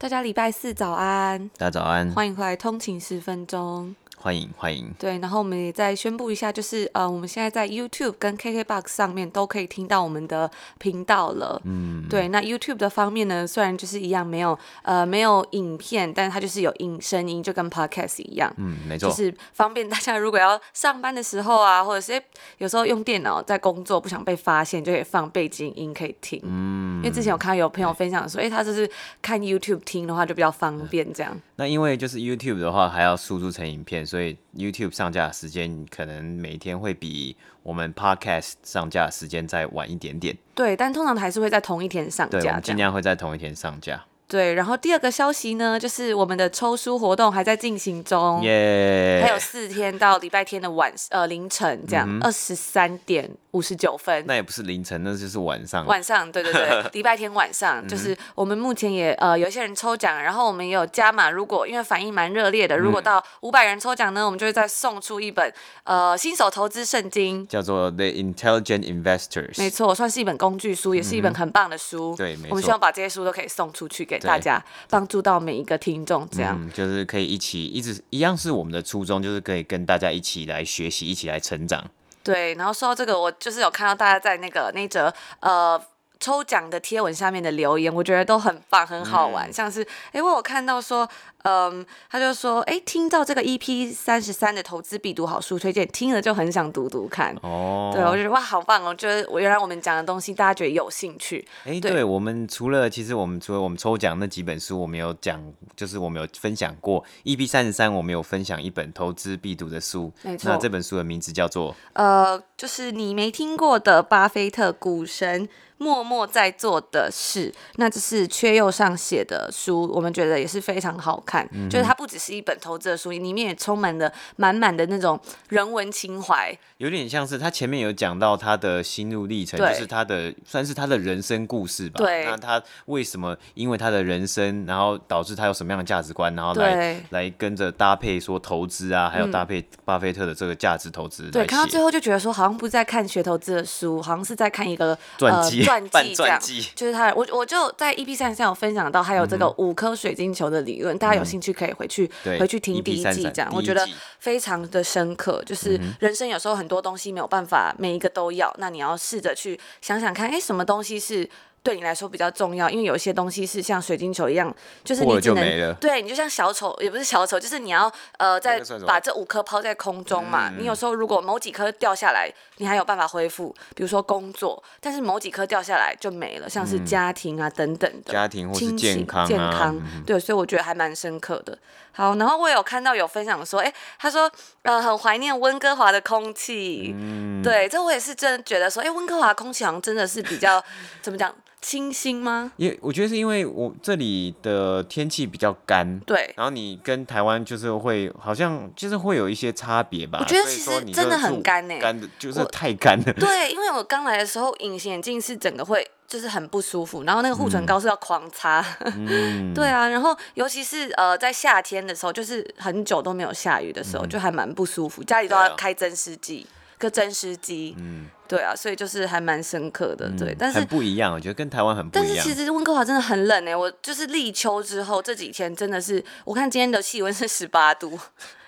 [0.00, 3.94] 大家礼拜四早安，大家早安，欢迎回来通勤十分钟。
[4.22, 11.58] 欢迎欢迎，对，然后我们也再宣布一下，就是呃，我们现在在 YouTube 跟 KKBOX 上面都可以听到我们的频道了。
[11.64, 18.52] 嗯，对，那 YouTube 的方面呢，虽然就是一样没有呃没有影片，但是它就是有音声音，就跟 Podcast 一样。
[18.58, 22.22] 嗯，没错，就是方便大家如果要上班的时候啊，或者是
[22.58, 26.38] 有时候用电脑在工作不想被发现，就可以放背景音可以听。
[26.44, 28.86] 嗯，因为之前有看到有朋友分享说，哎，他就是
[29.22, 31.34] 看 YouTube 听的话就比较方便这样。
[31.60, 40.34] 那因为就是 YouTube 的话还要输出成影片，所以 YouTube 上架的时间可能每天会比我们 Podcast 上架的时间再晚一点点。
[40.54, 42.38] 对，但通常还是会在同一天上架。
[42.38, 44.02] 对，我们尽量会在同一天上架。
[44.26, 53.28] 对，然后第二个消息呢，就是我们的抽书活动还在进行中，耶，还有四天到礼拜天的晚呃凌晨这样二十三点。
[53.52, 55.84] 五十九分，那也不是凌晨，那就是晚上。
[55.86, 65.52] 晚上，对对对， 礼拜天晚上，就是我们目前也呃有一些人抽奖，然后我们也有加码，如果因为反应蛮热烈的，如果到五百人抽奖呢，我们就会再送出一本
[65.84, 69.54] 呃新手投资圣经，叫做《The Intelligent Investors》。
[69.58, 72.14] 没错，算是一本工具书，也是一本很棒的书。
[72.16, 72.48] 对，没错。
[72.50, 76.56] 我们希望把这些书都可以送出去给大家，帮助到每一个听众，这样。
[76.60, 81.84] 嗯，就是可以一起一直一样是我们的初衷，就是可以跟大家一起来学习，一起来成长。
[82.22, 85.80] 对，然后说到这个，我就是有看到大家在那个那则呃
[86.18, 89.48] 抽奖的贴文下面的留言，我觉得都很棒，很好玩。
[89.48, 89.80] 嗯、像是，
[90.12, 91.08] 因为，我有看到说，
[91.42, 97.34] 嗯，他就说，哎，听到这个 EP 三十三的投资必读好书推荐，听了就很想读读看。
[97.42, 98.94] 哦，对，我觉得哇，好棒哦！
[98.94, 101.46] 就是我原来我们讲的东西，大家觉得有兴趣。
[101.64, 105.40] 哎，对，对我们除了其实我们除了我们抽奖那几本书，我们有讲，
[105.74, 110.12] 就是我们有分享过 EP 三十三，我们有分享一本投资必读的书。
[110.22, 115.48] 没错，那这本书的名字叫做呃，就是你没听过的巴菲特股神。
[115.82, 121.48] 默默在做的事，那这是缺右上写的书，我们觉得也是非常好看。
[121.52, 125.18] 嗯、就是它不只是一本投资的书，里面也充满了满满的那种
[125.48, 126.56] 人文情怀。
[126.78, 131.98] 有点像是他前面有讲到他的心路历程，就是他的算是他的人生故事吧。
[131.98, 132.24] 对。
[132.24, 141.30] 那他为什么因为他的人生，然后导致他有什么样的价值观，然后来来跟着搭配说投资啊，还有搭配巴菲特的这个价值投资。
[141.30, 145.62] 对，看到最后就觉得说，好像不是在看学投资的书，好像是在看一个传记。
[145.62, 146.40] 传记 这样，
[146.74, 153.86] 就是他，我我就在 EP 三十三有分享到，还有这个五颗水晶球的理论，嗯、大家有兴趣可以回去回去听第一季，这样我觉得
[154.18, 155.42] 非常的深刻。
[155.44, 161.28] 就是人生有时候很多东西没有办法每一个都要，那你要试着去想想看，哎，什么东西是。
[161.62, 170.48] 对你来说比较重要，因为有一些东西是像水晶球一样，就是你只能对你就像小丑，也不是小丑，就是你要呃在把这五颗抛在空中嘛。
[170.48, 181.58] 嗯、你有时候如果某几颗掉下来，你还有办法恢复，比如说工作，但是某几颗掉下来就没了，像是家庭啊、嗯、等等的，家庭或是健康、啊、健康，嗯、对，所以我觉得还蛮深刻的。
[181.92, 184.30] 好，然后我有看到有分享说，哎，他说
[184.62, 190.62] 呃很怀念温哥华的空气，嗯、对，这我也是真的觉得说，哎，温哥华空气好像真的是比较
[191.02, 191.34] 怎么讲？
[191.62, 192.50] 清新吗？
[192.56, 200.20] 因我觉得是因为我这里的天气比较干，对，然后你跟台湾就是会好像就是会有一些差别吧。
[200.22, 203.12] 我觉得其实真的很干诶，干的就是太干了。
[203.12, 208.62] 对，因为我刚来的时候隐形眼镜是整个会就是很不舒服，然后那个护唇膏是要狂擦。
[208.84, 216.46] 嗯、对啊，然后尤其是呃在夏天的时候，就是很久都没有下雨的时候，嗯、就还蛮不舒服，家里都要开增湿剂。
[216.80, 222.08] 个增湿机，嗯，对啊，所以就是还蛮深刻的，对，但是很不一样，我觉得跟台湾很不一样。
[222.08, 228.00] 但是其实温哥华真的很冷哎，我就是立秋之后这几天真的是，我看今天的气温是十八度。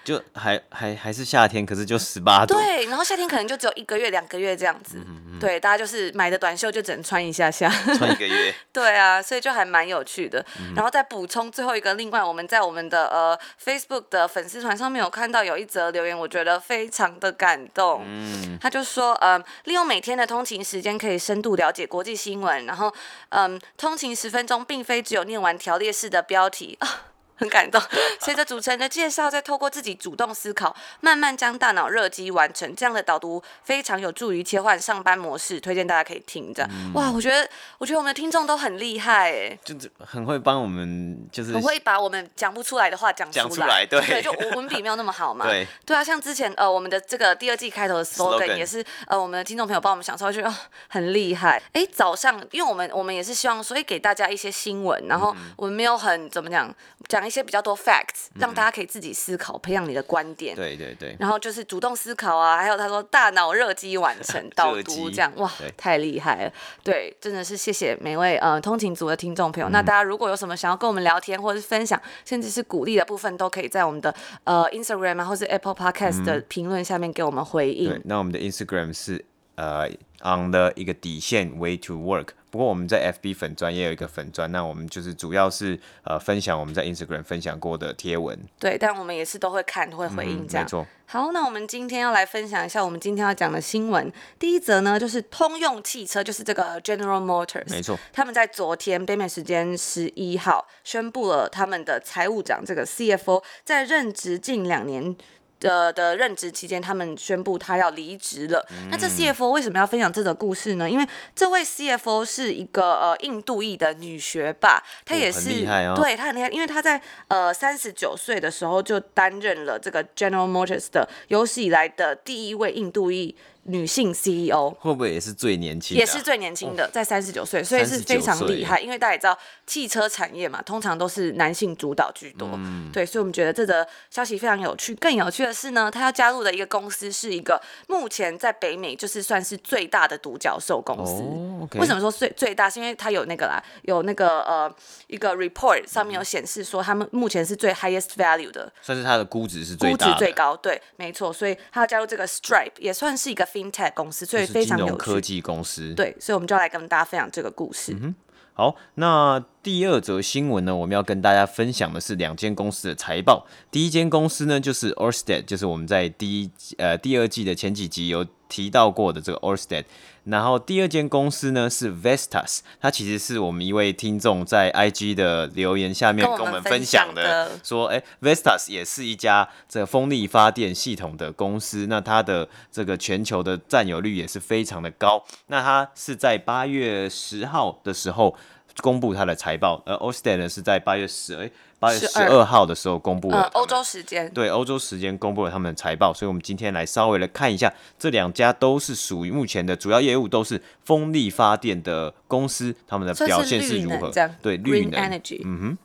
[0.04, 2.54] 就还还还是夏天，可是就十八度。
[2.54, 4.98] 对，然后夏天可能就只有一个月、两个月这样子。
[4.98, 7.68] 嗯嗯对，大家就是买的短袖就只能穿一下下。
[7.68, 8.54] 穿一个月。
[8.72, 10.44] 对啊，所以就还蛮有趣的。
[10.60, 18.02] 嗯、然后再补充最后一个，另外我们在我们的呃 Facebook 的粉丝团上面有看到有一则留言，我觉得非常的感动。
[18.06, 18.58] 嗯。
[18.60, 22.92] 他就说，嗯、呃，利用每天的通勤时间可以深度了解国际新闻，然后
[23.30, 27.06] 嗯，通勤十分钟并非只有念完条列式的标题啊。
[27.42, 27.82] 很感动。
[28.22, 36.64] 随着主持人的介绍，再透过自己主动思考，慢慢将大脑热机完成，这样的导读非常有助于切换上班模式，推荐大家可以听着。
[36.70, 37.48] 嗯、哇，我觉得，
[37.78, 43.84] 我觉得我们的听众都很厉害，哎，就是很会帮我们，就是很会把我们讲不出来的话讲出来。
[43.84, 45.44] 对，对，就文笔没有那么好嘛。
[45.50, 50.54] 对，对啊，像之前呃，我们的这个第二季开头的 slogan 也是呃，我们的听众朋友帮我们想出来，觉得
[50.88, 51.60] 很厉害。
[51.72, 56.72] 哎，早上，因为我们我们也是希望所以，给大家一些新闻，然后我们没有很怎么讲，
[57.08, 60.54] 讲一些比较多 facts，让大家可以自己思考，培养你的观点。
[60.54, 61.16] 对对对。
[61.18, 66.52] 然后就是主动思考啊，还有他说大脑热机完成 导读这样，哇，太厉害了。
[66.84, 69.68] 对，真的是谢谢每位呃通勤族的听众朋友。
[69.70, 74.14] 那大家如果有什么想要跟我们聊天，或者是分享，甚至是鼓励的部分，都可以在我们的
[74.44, 77.88] 呃 Instagram 啊，或是 Apple Podcast 的评论下面给我们回应。
[77.88, 79.24] 对，那我们的 Instagram 是
[79.54, 79.88] 呃
[80.22, 82.28] on 的一个底线 way to work。
[82.52, 88.38] 不过我们在 FB 粉专也有一个粉专，那我们就是主要是呃分享我们在 Instagram 分享过的贴文。
[88.60, 90.62] 对，但我们也是都会看，都会回应这样。
[90.62, 90.86] 嗯、没错。
[91.06, 94.12] 好，那我们今天要来分享一下我们今天要讲的新闻。
[94.38, 97.70] 第一则呢，就是通用汽车，就是这个 General Motors。
[97.70, 97.98] 没错。
[98.12, 105.16] 他们在昨天北美时间十一号宣布了他们的财务长这个 CFO 在任职近两年。
[105.62, 108.66] 的的任职期间，他们宣布他要离职了。
[108.70, 110.90] 嗯、那这 CFO 为什么要分享这个故事呢？
[110.90, 123.36] 因为这位 CFO 是一个呃印度裔的女学霸，她也是、哦哦、对她很厉害，因为她在呃三十九岁的时候就担任了这个 General Motors 的有史以来的第一位印度裔。
[123.64, 125.96] 女性 CEO 会不会也是最年轻？
[125.96, 128.80] 也是最年轻的，在三十九岁，所以是非常厉害。
[128.80, 132.48] 因为大家也知道，汽车产业嘛，通常都是男性主导居多。
[132.54, 134.92] 嗯，对，所以我们觉得这个消息非常有趣。
[134.96, 141.22] 更有趣的是呢，他要加入的一个公司是一个目前在北美就是算是最大的独角兽公司。
[141.22, 142.68] 哦 okay、为什么说最最大？
[142.68, 144.74] 是因为它有那个啦，有那个呃
[145.06, 150.56] 一个 report 上面有显示说，他们目前是最 highest value 的，算是它的估值是最估值最高。
[150.56, 151.32] 对，没错。
[151.32, 153.46] 所以他要加入这个 Stripe，也算是一个。
[153.52, 155.92] FinTech 公司，所以非常有科技公司。
[155.94, 157.96] 对，所以我们就要来跟大家分享这个故事。
[158.00, 158.14] 嗯、
[158.54, 163.46] 好，那第二则新闻呢，我们要跟大家分享的是两间公司的财报。
[163.70, 169.84] 第一间公司呢，就是 Orsted，就是我们在第一呃第二季的前几集有提到过的这个 Orsted。
[170.24, 185.24] 然后第二间公司呢是 Vestas，它其实是我们一位听众在 IG 的留言下面跟我们分享的，说，哎，Vestas 也是一家这个风力发电系统的公司，那它的这个全球的占有率也是非常的高。
[185.46, 188.36] 那它是在八月十号的时候
[188.80, 191.50] 公布它的财报，而 Orsted 呢是在八月十二。
[191.82, 204.12] 八月十二号的时候公布了，欧洲时间，对，欧洲时间公布了他们的财报，所以我们今天来稍微来看一下，这两家都是属于目前的主要业务都是风力发电的公司，他们的表现是如何？
[204.40, 205.40] 对，绿能 energy。
[205.44, 205.78] 嗯哼。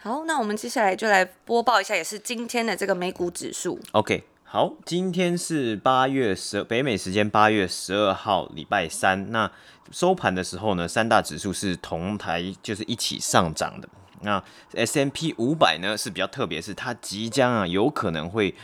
[0.00, 3.78] 好，那我们接下来就来播报一下，也是今天的这个美股指数。
[3.92, 9.30] OK，好，今天是八月十，北美时间八月十二号，礼拜三。
[9.30, 9.48] 那
[9.92, 13.88] 收盘的时候呢，三大指数是同台，就是一起上涨的。
[14.22, 14.42] 那
[14.74, 18.54] S&P 五百呢是比较特别，是它即将啊有可能会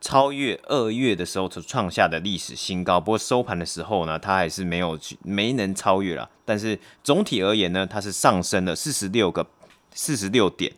[0.00, 6.28] 超越二月的时候所创下的历史新高，不过收盘的时候呢，它还是没有去没能超越了。
[6.44, 9.46] 但是总体而言呢，它是上升了四十六个
[9.92, 10.72] 四十六点。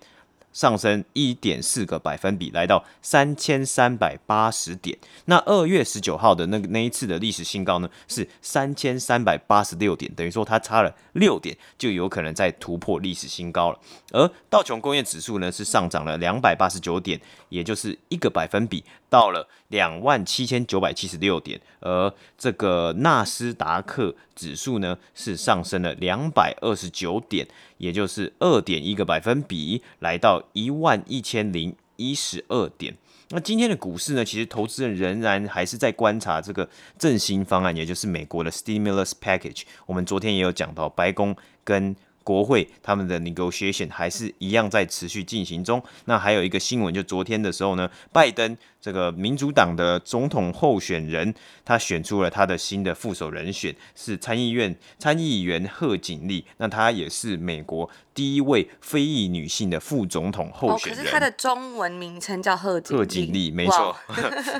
[0.57, 4.97] 上升一点四个百分比，来到三千三百八十点。
[5.27, 13.79] 那二月十九号的那个那一次的历史新高呢，是三千三百八十六点，等于说它差了六点，就有可能再突破历史新高了。
[14.13, 17.21] 而道琼工业指数呢，是上涨了两百八十九点，
[17.51, 21.61] 也就是一个百分比，到了两万七千九百七十六点。
[21.81, 27.47] 而这个纳斯达克指数呢，是上升了两百二十九点。
[27.79, 32.97] 也就是二点一个百分比，来到一万一千零一十二点。
[33.29, 36.67] 那今天的股市呢，其实投资人仍然还是在观察这个
[36.99, 39.65] 振兴方案，也就是美国的 Stimulus Package。
[39.85, 41.95] 我们昨天也有讲到，白宫跟
[42.27, 45.81] 国会他们的 negotiation 还是一样在持续进行中。
[46.07, 51.33] 那还有一个新闻，就昨天的时候呢，拜登这个民主党的总统候选人，
[51.65, 56.45] 他选出了他的新的副手人选，是参议院参议员贺锦丽。
[56.57, 60.99] 那他也是美国第一位非裔女性的副总统候选人。
[60.99, 62.83] 哦，可是他的中文名称叫贺。
[62.87, 63.97] 贺锦丽，没错。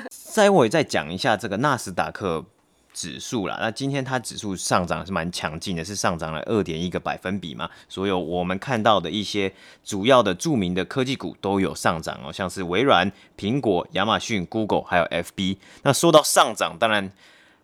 [0.09, 2.45] 再我 再讲一下这个纳斯达克。
[2.97, 7.69] 指数啦，那今天它指数上涨是蛮强劲的，是上涨了二点一个百分比嘛。
[7.87, 15.57] 所有我们看到的一些主要的著名的科技股都有上涨哦，像是微软、苹果、亚马逊、Google 还有 FB。
[15.83, 17.11] 那说到上涨，当然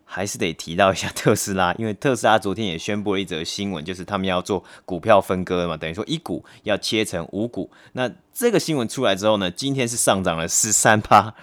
[0.04, 7.70] 还是得提到一下 特斯拉，因为特斯拉昨天也宣布了一则新闻，就是他们要做股票分割嘛，等于说一股要切成五股。
[7.92, 11.34] 那这个新闻出来之后呢，今天是上涨了十三趴，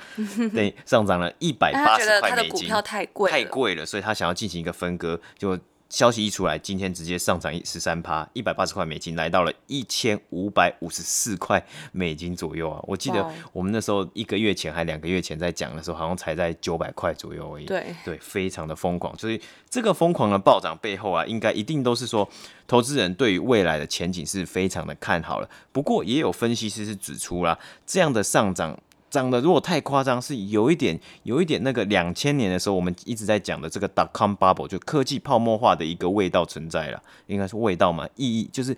[0.53, 5.58] 对，上涨了一百八十 块美金，股票太贵，太贵了，所以他想要进行一个分割，就。
[5.91, 12.81] 消息一出来，今天直接上涨一十三趴，一百八十块美金，来到了一千五百五十四块美金左右啊！
[12.88, 17.65] 我记得我们那时候一个月前还两个月前在讲的时候，好像才在九百块左右而已。
[17.65, 19.15] 对对，非常的疯狂。
[19.19, 22.27] 所以这个疯狂的暴涨背后啊，应该一定都是说
[22.65, 25.50] 投资人对于未来的前景是非常的看好了。
[25.74, 28.79] 不过也有分析师是指出啦，这样的上涨。
[29.12, 38.75] 涨得如果太夸张，是有一点，有一点那个两千年的时候，我们一直在讲的这个 dot com bubble，就科技泡沫化的一个味道存在了，应该是味道嘛，意义就是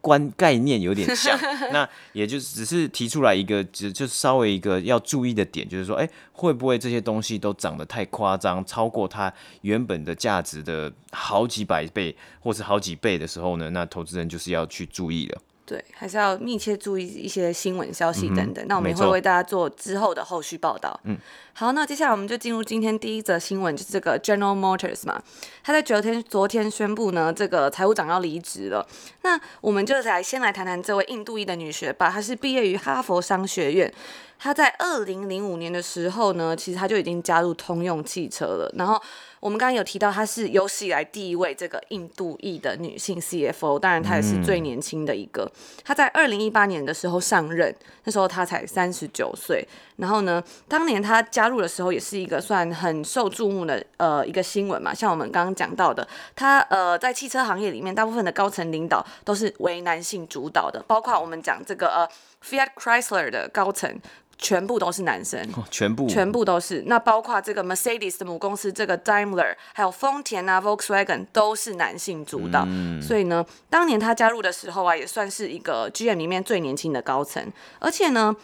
[0.00, 1.38] 观概念有点像。
[1.72, 9.30] 那也就只是提出来一个，只就稍微一个要注意的点，就是说，哎、欸，会不会这些东西都涨得太夸张，超过它
[9.60, 13.68] 原本的价值的好几百倍，或是好几倍的时候呢？
[13.70, 15.38] 那投资人就是要去注意了。
[15.66, 18.64] 对，还是要密切注意一些新闻消息等等。
[18.64, 20.98] 嗯、那我们也会为大家做之后的后续报道。
[21.02, 21.18] 嗯，
[21.54, 25.20] 好，那接下来我们就进入今天第一则新闻，就是这个 General Motors 嘛，
[25.64, 28.86] 他在昨天昨天宣布呢，这个财务长要离职了。
[29.22, 33.92] 那我们就来先来谈谈这位印度裔的女学霸，她是毕业于哈佛商学院。
[34.38, 38.70] 她在二零零五年的时候呢，其实她就已经加入通用汽车了。
[38.76, 39.02] 然后
[39.40, 45.50] 我们刚刚有提到，她是有史以来第一位这个印度裔的女性 CFO，当然她也是最年轻的一个。
[45.84, 47.74] 她在二零一八年的时候上任，
[48.04, 49.66] 那时候她才三十九岁。
[49.96, 54.92] 然后呢，当年她加入的时候，也是一个算很受注目的呃一个新闻嘛。
[54.92, 62.08] 像我们刚刚讲到的，她呃在汽车行业里面，大部分的高层领导都是为男性主导的，包括我们讲这个呃
[62.44, 63.98] Fiat Chrysler 的高层。
[64.38, 66.84] 全部都是男生，哦、全部全部都是。
[66.86, 72.64] 那包括这个 Mercedes 的母公司这个 Daimler，还有丰田啊 Volkswagen 都是男性主导。
[72.66, 77.50] 嗯、所以呢，当年他加入的时候啊，也算是一个 GM 里面最年轻的高层。
[77.78, 78.36] 而且呢，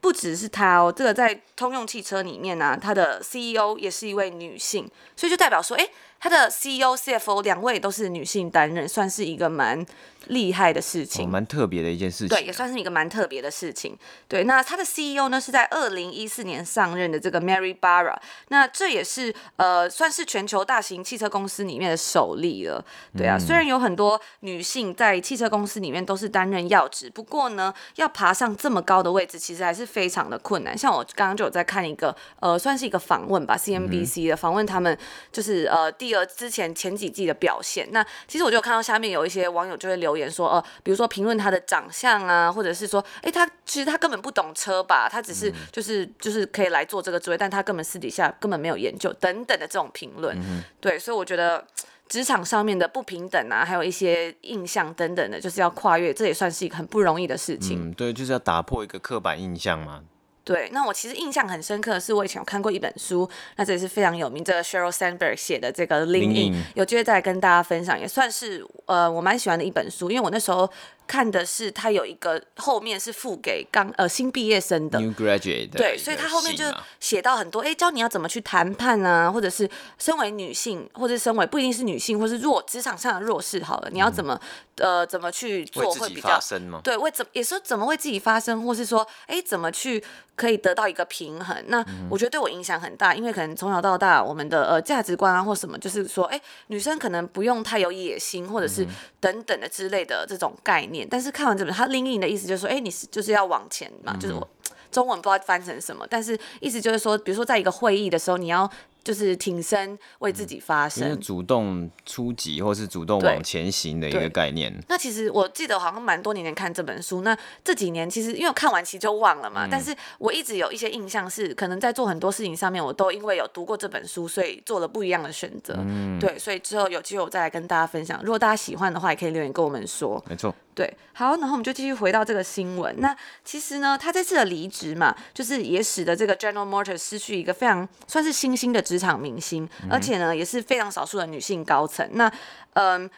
[0.00, 5.88] 不只是他哦，这个在通用汽车里面呢、啊，他的 CEO 也是一位女性，所以就代表说，哎，
[6.20, 9.84] 他的 CEO、CFO 两位都是女性担任，算是一个蛮。
[10.26, 13.96] 厉害的事情，蛮、哦、特别的一件事情、啊，对，也算是一个蛮特别的事情。
[14.28, 18.16] 对，那他的 CEO 呢是在二零一四年上任的这个 Mary Barra，
[18.48, 22.84] 那这也是呃算是全球大型汽车公司里面的首例了。
[23.16, 30.76] 对啊，嗯、虽然有很多女性在汽车公司里面都是担任要职，不过呢，要爬上这么高的位置，其实还是非常的困难。
[30.76, 34.96] 像我刚刚就有在看一个呃，算是一个访问吧，CNBC 的访问，他们
[35.32, 37.88] 就是呃第二之前前几季的表现。
[37.90, 40.30] 那其实我就看到下面有一些网友就会留言。
[40.30, 51.66] 说呃，比如说评论他的长相啊，或者是说，哎，他其实他根本不懂车吧，他只是就是就是可以来做这个职位，但他根本私底下根本没有研究等等的这种评论，嗯、对，所以我觉得
[52.08, 57.90] 职场上面的不平等啊，还有一些印象等等的，就是要跨越，这也算是一个很不容易的事情。
[57.90, 60.02] 嗯，对，就是要打破一个刻板印象嘛。
[60.44, 70.70] 对，那我其实印象很深刻的是，我以前有看过一本书，那这也是非常有名，这个 Sheryl Sandberg 写的这个《Lean In》，有机会再来跟大家分享，也算是呃我蛮喜欢的一本书，因为我那时候。
[71.10, 75.00] 看的是他有一个后面是付给刚呃新毕业生的。
[75.00, 76.64] New Graduate 对，所以他后面就
[77.00, 84.40] 写到很多，哎，教你要怎么去谈判啊，或者是身为女性，或者身为不一定是女性，或是弱职场上的弱势，好了，你要怎么、
[84.76, 86.38] 嗯、呃怎么去做会比较
[86.84, 90.00] 对，为怎也是怎么为自己发声，或是说哎怎么去
[90.36, 91.56] 可以得到一个平衡？
[91.66, 98.86] 那我觉得对我影响很大，因为可能从小到大我们的呃价值观啊或什么，就是说哎女生可能不用太有野心，或者是
[99.18, 100.99] 等等的之类的这种概念。
[101.08, 104.48] 但是看完这本，他 Lean In 的意思就是说，哎、欸，你是就是要往前嘛，嗯、就是我
[104.90, 108.70] 中文不知道翻成什么，但是意思就是说，比如说在一个会议的时候，你要。
[109.02, 114.70] 就是挺身为自己发声，嗯、主动出击或是主动往前行的一个概念。
[114.90, 125.74] 那其实我记得好像蛮多年前看这本书，那这几年其实因为我看完其实就忘了嘛，嗯、但是我一直有一些印象是，可能在做很多事情上面，我都因为有读过这本书，所以做了不一样的选择。
[125.78, 128.20] 嗯，对，所以之后有机会我再来跟大家分享。
[128.22, 130.22] 如果大家喜欢的话，也可以留言跟我们说。
[130.28, 130.54] 没错。
[130.80, 132.98] 对，好，然后我们就继续回到这个新闻。
[133.00, 142.08] 那其实呢，他这次的离职嘛，就是也使得这个 General Motors 失去一个非常算是新兴的职场明星，嗯、而且呢，也是非常少数的女性高层。
[142.12, 142.32] 那，
[142.72, 143.10] 嗯。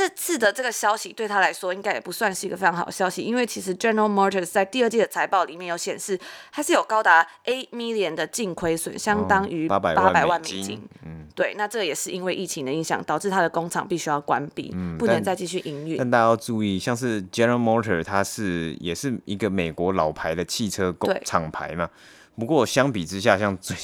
[0.00, 6.18] 这次的这个消息对他来说应该也不算是一个非常好的消息，因为其实 General Motors 在第二季的财报里面有显示，
[6.50, 10.80] 它是有高达 eight million 的净亏损，相当于八百万美金。
[11.04, 15.98] 嗯，对，那这也是因为疫情的影响，导致它的工厂必须要关闭，嗯、不能再继续营运。
[15.98, 21.90] 但大家要注意，像是 General Motors，它是也是一个美国老牌的汽车工厂牌嘛。
[22.38, 23.76] 不过相比之下，像最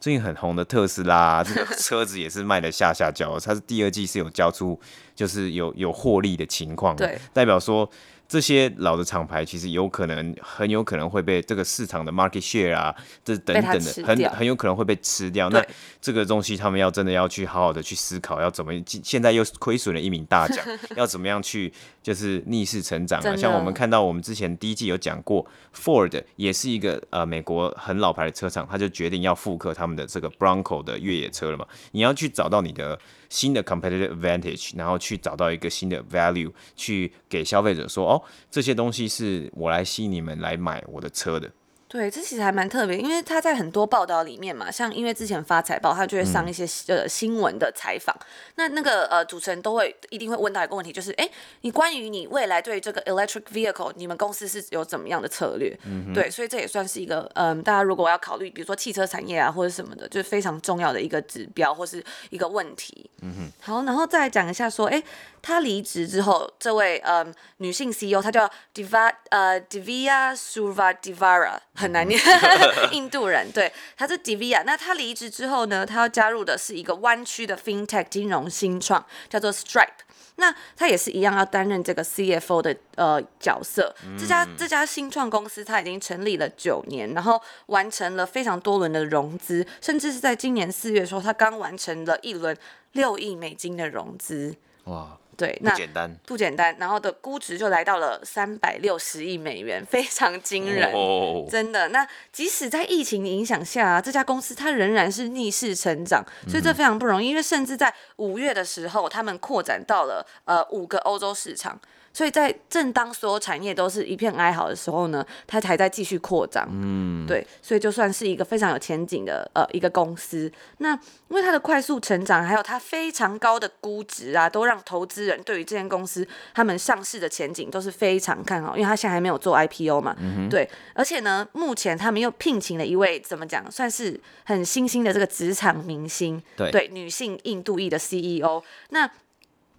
[0.00, 4.78] 最近很红的特斯拉，这个车子也是卖的下下焦，它是第二季是有交出，
[5.14, 7.90] 就是有有获利的情况，对，代表说。
[8.28, 12.92] 这些老的厂牌其实有可能，很有可能会被这个市场的 market share 啊，
[13.24, 15.48] 这等等的，很很有可能会被吃掉。
[15.50, 15.64] 那
[16.00, 20.58] 这个东西他们要真的要去好好的去思考，要怎么现在又亏损了一名大奖，
[20.96, 21.72] 要怎么样去
[22.06, 23.34] 就是逆势成长啊？
[23.34, 25.44] 像我们看到我们之前第一季有讲过
[25.74, 31.66] ，Ford 也是一个呃美国很老牌的车厂，他就决定要复刻他们的这个 Bronco 的越野车了嘛。
[31.90, 32.96] 你要去找到你的。
[33.28, 41.50] 新的 competitive advantage，然后去找到一个新的 value，去给消费者说，哦，这些东西是我来吸引你们来买我的车的。
[41.96, 48.26] 对，这其实还蛮特别，因为他在很多报道里面嘛，像因为之前发财报，他就会上一些呃新闻的采访，嗯、
[48.56, 51.26] 那那个呃主持人都会一定会问到一个问题，就是哎，
[51.62, 55.74] 你关于你未来对这个 electric vehicle，你们公司是有怎么样的策略？
[55.86, 63.08] 嗯，对，所以这也算是一个嗯、呃，大家如果要考虑，比如说汽车产业啊或者什么的，就是非常重要的一个指标或是一个问题。
[63.22, 65.02] 嗯哼，好，然后再来讲一下说，哎。
[65.46, 72.20] 他离职之后，这位嗯女性 CEO，她叫 Diva 呃 Divya Suvadivara，很难念，
[72.90, 74.64] 印度人，对，她是 Divya。
[74.66, 80.02] 那她离职之后呢，她要加入的是一个湾区的 FinTech 金融新创，叫做 Stripe。
[80.34, 83.94] 那她也是一样要担任这个 CFO 的呃角色。
[84.18, 92.58] 这家这家新创公司，它已经成立了九年，然后完成了非常多轮的融资，甚至是在今年四月的时候，它刚完成了一轮
[92.92, 94.56] 六亿美金的融资。
[94.86, 95.16] 哇！
[95.36, 101.88] 对，那不简单，不简单，然后的估值就来到了三百六十亿美元，非常惊人，哦、真的。
[101.88, 107.26] 那即使在疫情影响下、啊，这家公司它仍然是逆势成长，所以这非常不容易。
[107.26, 111.78] 嗯、因为甚至在五月的时候，他们扩展到了呃五个欧洲市场。
[112.16, 116.66] 所以在正当所有产业都是一片哀嚎的时候呢，它才在继续扩张。
[116.72, 120.50] 嗯，对，所以就算是一个非常有前景的呃一个公司。
[120.78, 120.94] 那
[121.28, 128.74] 因为它的快速成长，还有它非常高的估值啊，都让投资人对于这间公司他们上市的前景都是非常看好。
[128.78, 130.66] 因为它现在还没有做 IPO 嘛，嗯、哼对。
[130.94, 138.62] 而且呢，目前他们又聘请了一位怎么讲，算是很新兴的这个职场明星，对，对，女性印度裔的 CEO。
[138.88, 139.06] 那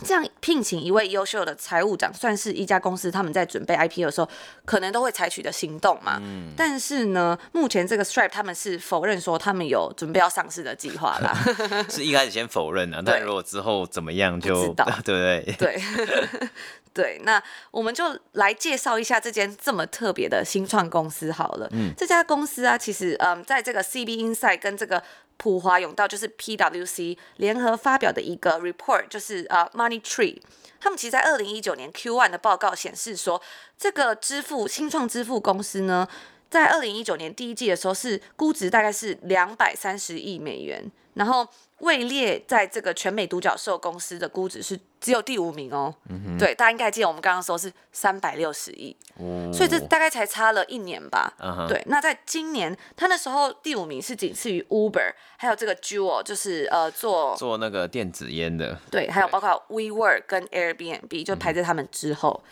[0.06, 4.30] 这样聘请一位优秀的财务长，算是一家公司他们在准备 IPO 的时候
[4.64, 6.20] 可能都会采取的行动嘛。
[6.22, 6.54] 嗯。
[6.56, 11.36] 但是呢，目前这个 Stripe 他们是否认说他们有准备要上市的计划啦。
[11.90, 15.56] 是一开始先否认啊， 但如果之后怎么样就不知道， 对不对？
[15.58, 16.50] 对。
[16.94, 21.68] 对，那我们就来介绍一下这间这么特别的新创公司好了。
[21.72, 21.92] 嗯。
[21.98, 25.02] 这家公司啊，其实嗯，在这个 CB Insight 跟这个。
[25.38, 30.40] 普华永道就是 PwC 联合发表的一个 report，就是呃 Money Tree，
[30.80, 33.42] 他们其实在二零一九年 Q1 的报告显示说，
[33.78, 36.08] 这个支付新创支付公司呢，
[36.50, 41.48] 在二零一九年第一季的时候是估值大概是两百三十亿美元，然后。
[41.80, 45.94] 位列在这个全美独角兽公司的估值是只有第五名哦。
[46.10, 51.32] 嗯、对，大家应该还记得我们刚刚说是三百六十亿，哦、所以这大概才差了一年吧。
[51.40, 58.80] 嗯、对，那在今年，他那时候第五名是仅次于 Uber，还有这个 Juul，就是呃做做那个电子烟的。
[58.90, 62.44] 对，还有包括 WeWork 跟 Airbnb 就排在他们之后。
[62.44, 62.52] 嗯、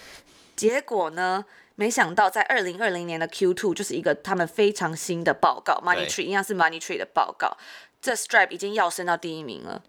[0.55, 7.57] 结果呢，没想到在二零二零年的 Q two 就是一个他们非常新的报告，Money Tree 一样是 Money Tree 的报告。
[8.05, 9.81] 这 Stripe 已经要升到第一名了，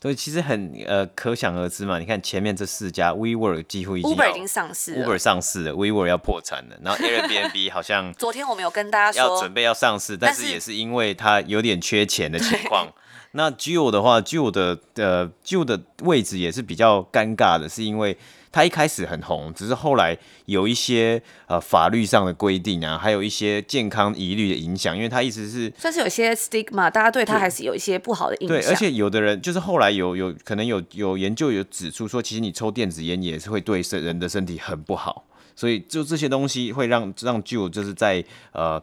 [0.00, 1.98] 对，其实很呃可想而知嘛。
[1.98, 12.86] 你看前面这四家，WeWork 几乎已经 Uber 已经上市了，Uber 上市了，WeWork 要破产了，然后 Airbnb 好像昨天我们有跟大家说要准备要上市，但是也是因为它有点缺钱的情况。
[13.32, 18.16] 那 Juul 的话，Juul 的呃 Juul 的位置也是比较尴尬的，是因为。
[18.54, 28.56] 他一开始很红，只是后来有一些呃法律上的规定啊，还有一些健康疑虑的影响，因为他一直是算是有些 stigma，大家对他还是有一些不好的印象。
[28.56, 35.24] 对，而且有的人就是后来有有可能有有研究有指出说，其实你抽电子烟也是会对身人的身体很不好，
[35.56, 38.80] 所以就这些东西会让让 Juul 就是在呃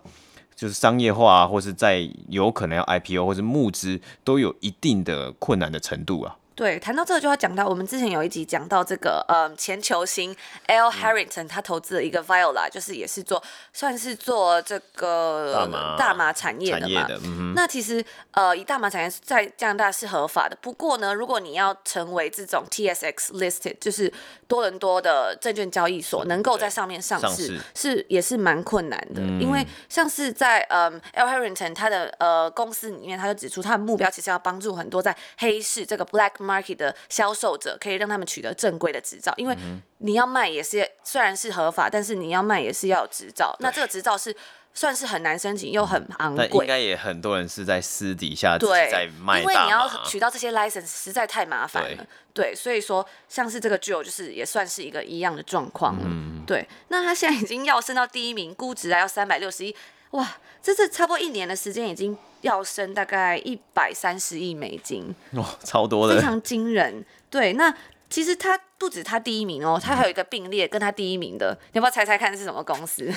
[0.53, 6.35] 就是商业化啊或是在有可能要 IPO 或是募资都有一定的困难的程度啊。
[6.61, 10.35] 对，谈到这个就要讲到我们之前有一集讲到这个，嗯，前球星
[10.67, 13.41] L Harrington 他投资了一个 Viola，就是也是做
[13.73, 17.07] 算是做这个大麻，大麻产业的嘛。
[17.07, 24.13] 的嗯、那其实呃，以大麻产业在加拿大是合法的，不过呢，如果你要成为这种 TSX listed，就是
[24.47, 39.55] 多伦多的证券交易所，能够在上面上市，是也是蛮困难的，嗯、因为像是在嗯 L Harrington 他的呃公司里面，他就指出他的目标其实要帮助很多在黑市这个 Black aftermarket 的销售者，可以让他们取得正规的执照，因为
[39.99, 43.55] 你要卖也是虽然是合法，但是你要卖也是要有执照。
[43.59, 44.35] 那这个执照是。
[44.73, 46.47] 算是很难申请，又很昂贵。
[46.47, 49.41] 但应该也很多人是在私底下对在卖。
[49.41, 52.05] 因为你要取到这些 license 实在太麻烦了。
[52.33, 55.97] 对，对，所以说像是这个 Juul 就是也算是一个一样的状况。
[56.01, 56.65] 嗯，对。
[56.87, 59.75] 那他现在已经要升到第一名，估值还要三百六十亿，
[60.11, 65.13] 哇，这是差不多一年的时间，已经要升大概一百三十亿美金。
[65.33, 67.03] 哇，超多的，非常惊人。
[67.29, 67.73] 对，那
[68.09, 73.11] 其实他不止他第一名哦，他还有一个并列跟他第一名的，你要不要猜猜看是什么公司？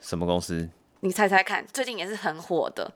[0.00, 0.68] 什么公司？
[1.00, 2.92] 你猜猜看，最近也是很火的，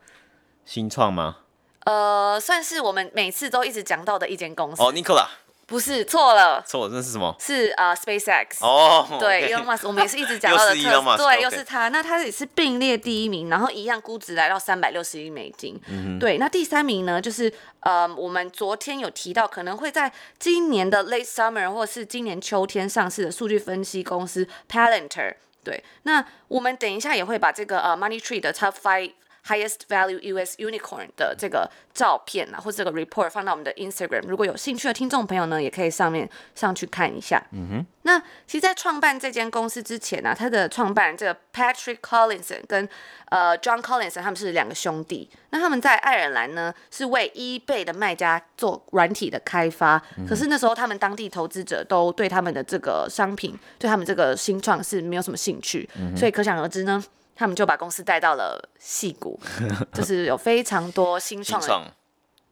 [0.65, 1.39] 新创吗？
[1.85, 4.83] 呃，算是我们每次都一直讲到的一间公司。
[4.83, 5.27] 哦，Nikola，
[5.67, 7.35] 不是，错了，错了，那是什么？
[7.41, 8.59] 是呃，SpaceX。
[8.61, 15.81] 哦，对，Elon Musk，我们也是一直 讲到的，特，对，又是他，那他也是并列第一名，然后一样估值来到三百六十亿美金。
[15.89, 25.35] 嗯，对，那第三名呢，就是呃，我们昨天有提到，可能会在今年的 Late Summer 或是今年秋天上市的数据分析公司 Palantir。
[25.65, 29.13] 对，那我们等一下也会把这个呃 Money Tree 的 Top Five
[29.47, 34.23] Highest Value US Unicorn 的这个照片啊，或者这个 report 放到我们的 Instagram。
[34.27, 37.43] 如果有兴趣的听众朋友呢，也可以上面上去看一下。
[37.53, 37.87] 嗯哼。
[38.07, 42.87] 那其实，在创办这间公司之前呢、啊，他的创办人这个 Patrick Collinson 跟
[43.31, 45.31] 呃 John Collinson 他们是两个兄弟。
[45.51, 50.03] 那他们在爱尔兰呢，是为 eBay 的卖家做软体的开发。
[50.19, 55.89] 嗯、可是那时候他们当地投资者都对他们的这个商品，对他们这个新创是没有什么兴趣。
[55.99, 57.03] 嗯、所以可想而知呢。
[57.35, 59.39] 他们就把公司带到了戏谷，
[59.93, 61.61] 就是有非常多新创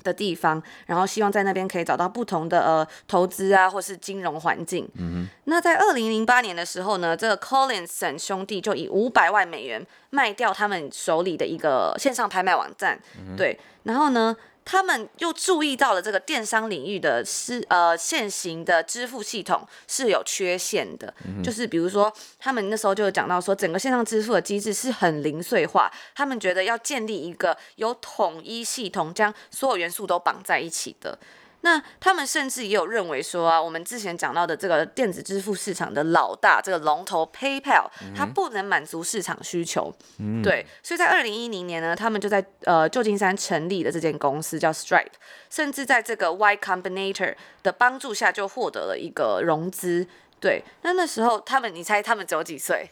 [0.02, 4.88] 的地方，然后希望在那边可以找到不同的呃投资啊，或是金融环境。
[4.96, 12.98] 嗯、那在二零零八年的时候呢，这个 Collinson 兄弟就以五百万美元卖掉他们手里的一个线上拍卖网站。
[13.16, 31.18] 嗯、对，然后呢，他们又注意到了这个电商领域的是呃现行的支付系统是有缺陷的，嗯、就是比如说他们那时候就讲到说，整个线上支付的机制是很零碎化，他们觉得要建立一个有统一系统，将所有元素都绑在一起的。
[31.64, 45.12] 那他们甚至也有认为说啊，我们之前讲到的这个电子支付市场的老大，这个龙头 PayPal，它不能满足市场需求，嗯、对，所以在二零一零年呢，他们就在呃旧金山成立了这间公司叫 Stripe，
[45.51, 50.07] 甚至在这个 Y Combinator 的帮助下，就获得了一个融资。
[50.40, 52.90] 对，那那时候他们，你猜他们只有几岁？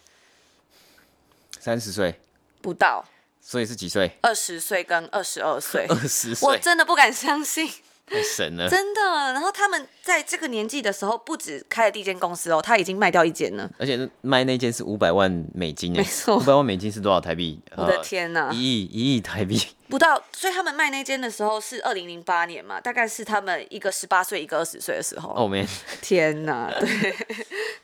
[1.58, 2.20] 三十岁？
[2.62, 3.04] 不到。
[3.42, 4.16] 所以是几岁？
[4.20, 5.86] 二十岁跟二十二岁。
[5.88, 6.48] 二十岁？
[6.48, 7.68] 我真的不敢相信。
[8.10, 9.00] 太神了，真的。
[9.32, 13.70] 然后他们在这个年纪的时候，不止开了第一间公司哦，他已经卖掉一间了。
[13.78, 16.36] 而且卖那间是五百万美金，没错。
[16.36, 17.60] 五百万美金是多少台币？
[17.76, 20.20] 我的天哪，一亿一亿台币不到。
[20.32, 25.32] 所以他们卖那间的时候是二零零八年嘛，大概是他们一个十八岁，一个二十岁的时候。
[25.36, 25.64] 哦，没。
[26.02, 27.16] 天哪，对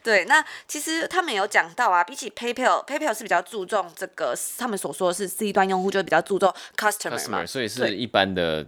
[0.03, 0.25] 对。
[0.25, 8.67] 那其实他们有讲到啊，比起 PayPal，PayPal 是比较注重这个，他们所说的是 C 端用户就比较注重 customer 嘛，所以是一般的。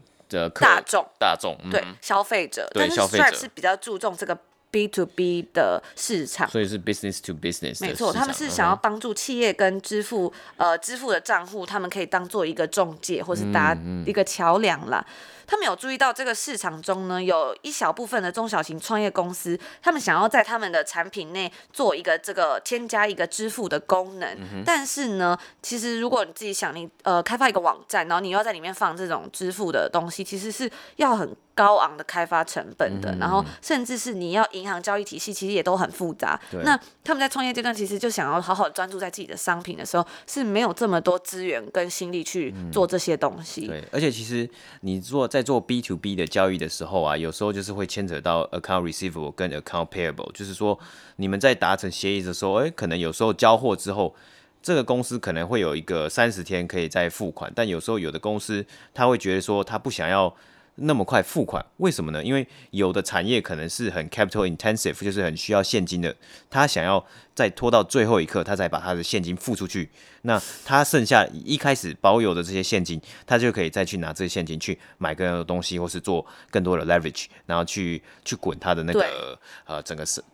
[0.55, 4.39] 大众，大众，对消费者，但是 Stripe 是比较注重这个
[4.71, 7.81] B to B 的市场，所以是 business to business。
[7.81, 15.05] 没错，他们是想要帮助企业跟支付，呃，支付的账户，他们可以当做一个中介，或是搭一个桥梁啦。
[15.49, 24.29] 他们有注意到这个市场中呢，有一小部分的中小型创业公司，他们想要在他们的产品内做一个这个添加一个支付的功能。
[24.35, 33.11] 嗯、但是呢，其实如果你自己想你呃开发一个网站，然后你要在里面放这种支付的东西，其实是要很高昂的开发成本的。
[33.13, 36.39] 嗯、然后甚至是你要银行交易体系，其实也都很复杂。
[36.63, 43.63] 那他们在创业阶段，其实就想要好好专注在自己的商品的时候，是没有这么多资源跟心力去做这些东西。
[43.63, 44.49] 嗯、对，而且其实
[44.83, 50.77] 你做在在做 B to B 的交易的时候啊，有时候就是会牵扯到 account receivable 跟 account payable，就是说
[51.15, 54.17] 你们在达成协议的时候，哎，可能有时候交货之后，
[54.61, 60.35] 这个公司可能会有一个三十天可以再付款，但有时候有的公司他会觉得说他不想要
[60.75, 62.25] 那么快付款，为什么呢？
[62.25, 66.17] 因为有的产业可能是很 capital intensive，就是很需要现金的，
[66.51, 69.89] 他想要再拖到最后一刻，他才把他的现金付出去。
[70.23, 80.25] 那他剩下一开始保有的这些现金，他就可以再去拿这些现金去买更多的东西，或是做更多的 leverage，然后去去滚他的那个呃整个商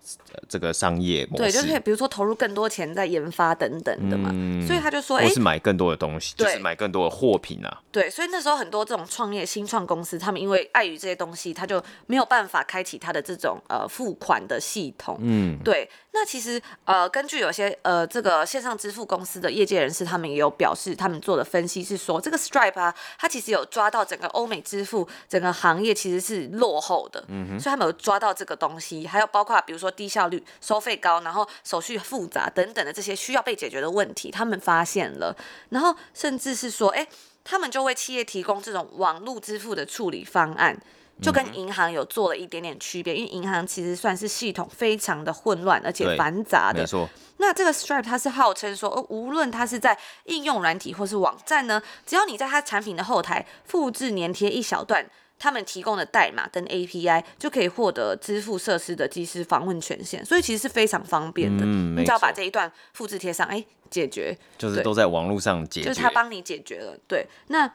[0.47, 1.44] 这个商业模式。
[1.44, 4.29] 对，就是比如说投入更多钱在研发等等的嘛。
[4.35, 7.81] 嗯、所以他就说，或是买更多的东西，欸、就是买更多的货品啊。
[7.90, 15.16] 对，所以那时候很多这种创业新创公司，他们们因为碍于这些东西，他就没有办法开启他的这种呃付款的系统。
[15.20, 15.88] 嗯，对。
[16.14, 27.24] 那其实呃，根据有些呃这个线上支付公司的业界人士，他们也有表示，他们做的分析是说，这个 Stripe 啊，它其实有抓到整个欧美支付整个行业其实是落后的。
[27.29, 27.61] 嗯哼。
[27.61, 35.37] 所以他们有抓到这个东西，还有包括比如说低效率、收费高，然后手续复杂等等的这些需要被解决的问题，他们发现了，
[35.70, 37.07] 然后甚至是说，哎。
[37.46, 40.74] 他们就为企业提供这种网络支付的处理方案，
[41.20, 46.81] 就跟银行有做了一点点区别，因为银行其实算是系统非常的混乱而且繁杂的。
[46.81, 47.09] 没错。
[47.38, 55.07] 那这个 Stripe 它是号称说，呃，无论它是在应用软体或是网站呢，只要你在它产品的后台复制粘贴一小段。
[55.37, 61.64] 他们提供的代码跟 API 就可以获得支付设施的即时访问权限，所以其实是非常方便的。
[61.66, 66.96] 嗯，你只要把这一段复制贴上，哎，解决，就是都在网络上解决，就是他帮你解决了。
[67.09, 67.70] 对，那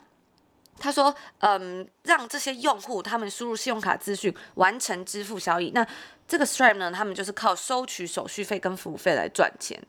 [0.79, 5.85] 他说，嗯，让这些用户他们输入信用卡资讯完成支付交易，那
[6.27, 9.79] 这个 Stripe 呢，他们就是靠收取手续费跟服务费来赚钱。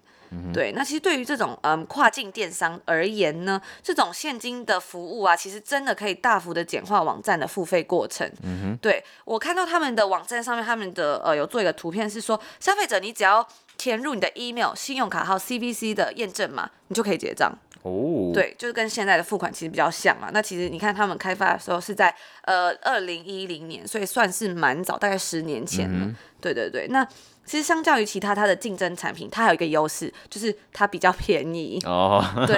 [0.55, 8.31] 对，那其实对于这种嗯跨境电商而言呢，这种现金的服务啊，其实真的可以大幅的简化网站的付费过程。
[8.44, 13.44] 嗯哼，对，我看到他们的网站上面，他们的呃有做一个图片，是说消费者你只要
[13.76, 17.53] 填入你的 email、信用卡号、CVC 的验证码，你就可以结账。
[17.83, 20.31] 哦，对，就是跟现在的付款其实比较像嘛。
[20.33, 26.07] 那其实你看他们开发的时候是在呃二零一零年，所以算是蛮早，大概十年前了。
[26.07, 27.07] 嗯、对对对，那。
[27.47, 31.81] 其实相较于其他它的竞争产品，它还有一个优势，就是它比较便宜。
[31.85, 32.57] 哦， 对，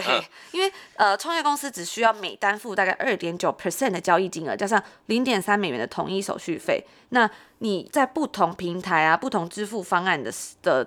[0.50, 6.84] 因为呃，创业公司只需要每单付大概二点九 percent 的交易金额，加上零点三美元的统一手续费。
[7.08, 7.30] 那
[7.60, 10.30] 你在不同平台啊、不同支付方案的
[10.60, 10.86] 的。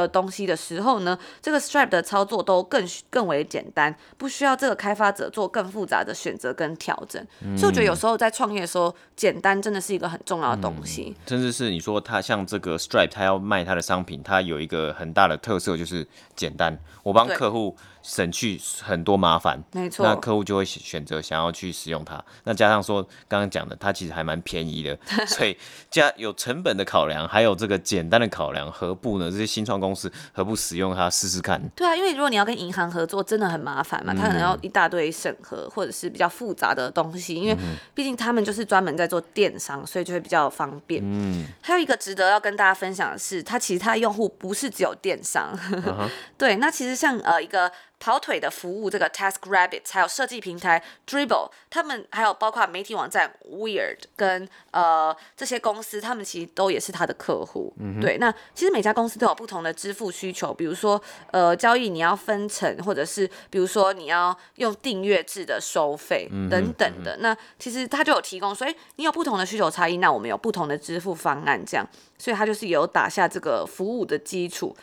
[0.00, 7.24] 的东西的时候呢，这个 Stripe 的操作都更更为简单，不需要这个开发者做更复杂的选择跟调整。
[7.42, 11.14] 嗯、所以我觉得有时候在创业的时候，简单真的是一个很重要的东西。
[11.16, 16.78] 嗯、甚至是你说他像这个 Stripe，他要卖他的商品，他有一个很大的特色就是简单。
[17.02, 17.76] 我帮客户。
[18.06, 22.22] 省去很多麻烦，没错，那客户就会选择想要去使用它。
[22.44, 25.58] 那加上说刚刚讲的，它其实还蛮便宜的， 所以
[25.90, 29.28] 加有成本的考量，还有这个简单的考量，何不呢？
[29.28, 31.60] 这些新创公司何不使用它试试看？
[31.74, 37.56] 对啊，因为如果你要跟银行合作，真的很麻烦嘛，它可能要一大堆审核或者是比较复杂的东西，因为
[37.92, 41.02] 毕竟他们就是专门在做电商，所以就会比较方便。
[41.04, 45.58] 嗯，还有一个值得要跟大家分享的是，它其实它的用户不是只有电商，
[46.38, 47.72] 对，那其实像呃一个。
[47.98, 57.72] 跑腿的服务，这个 TaskRabbit，还有设计平台 Dribbble，他们还有包括媒体网站 Weird 跟呃这些公司，他们其实都也是他的客户。
[57.78, 67.16] 嗯、对，那其实每家公司都有不同的支付需求，比如说呃交易你要分成，或者是比如说你要用订阅制的收费等等的。
[67.16, 71.86] 嗯、那其实他就有提供，所以你有不同的需求差异，那我们有不同的支付方案，这样，
[72.18, 74.76] 所以他就是有打下这个服务的基础。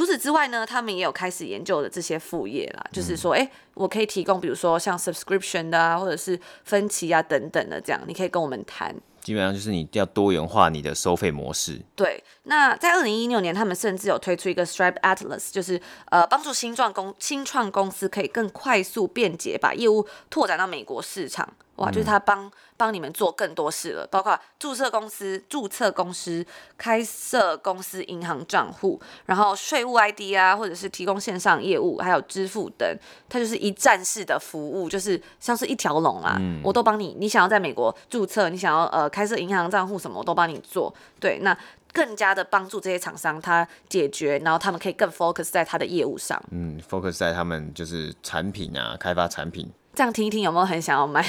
[0.00, 8.96] 除此之外呢，他们也有开始研究的这些副业啦，嗯、就是说，哎、欸，我可以提供，比如说像 subscription 的啊，或者是分期啊等等的，这样你可以跟我们谈。
[9.20, 11.78] 基本上就是你要多元化你的收费模式。
[11.94, 21.46] 对，那在二零一六年，他们甚至有推出一个 Stripe Atlas，就是呃帮助新创公新创公司可以更快速便捷把业务拓展到美国市场。
[21.80, 26.44] 哇，就是他帮帮你们做更多事了，包括注册公司、注册公司、
[26.76, 32.86] 开设公司银行账户，然后税务 ID 啊，或者是提供线上业务，还有支付等，
[33.28, 37.16] 它就是一站式的服务，就是像是一条龙啊，嗯、我都帮你。
[37.18, 40.94] 你想要在美国注册，你想要呃开设银行账户什么，我都帮你做。
[41.18, 41.56] 对，那
[41.92, 46.40] 更加的帮助这些厂商他解决，然后他们可以更 focus 在他的业务上。
[46.50, 49.70] 嗯，focus 在他们就是产品啊，开发产品。
[49.92, 51.20] 这样听一听，有没有很想要买？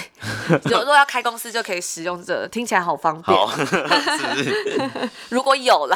[0.66, 3.38] 如果要开公司就可以使用这个，听起来好方便。
[3.38, 5.96] 好 是是 如果有了，